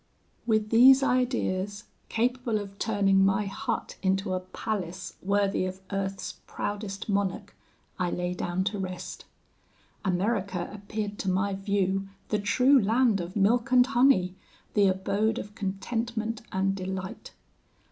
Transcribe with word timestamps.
"With 0.47 0.71
these 0.71 1.03
ideas, 1.03 1.83
capable 2.09 2.57
of 2.57 2.79
turning 2.79 3.23
my 3.23 3.45
hut 3.45 3.97
into 4.01 4.33
a 4.33 4.39
palace 4.39 5.13
worthy 5.21 5.67
of 5.67 5.79
earth's 5.91 6.39
proudest 6.47 7.07
monarch, 7.07 7.55
I 7.99 8.09
lay 8.09 8.33
down 8.33 8.63
to 8.63 8.79
rest. 8.79 9.25
America 10.03 10.67
appeared 10.73 11.19
to 11.19 11.29
my 11.29 11.53
view 11.53 12.07
the 12.29 12.39
true 12.39 12.81
land 12.81 13.21
of 13.21 13.35
milk 13.35 13.71
and 13.71 13.85
honey, 13.85 14.33
the 14.73 14.87
abode 14.87 15.37
of 15.37 15.53
contentment 15.53 16.41
and 16.51 16.73
delight. 16.73 17.33